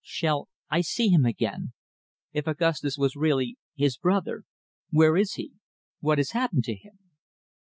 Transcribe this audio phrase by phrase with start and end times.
[0.03, 1.73] "Shall I see him again?
[2.33, 4.45] If Augustus was really his brother
[4.89, 5.51] where is he?
[5.99, 6.97] What has happened to him?"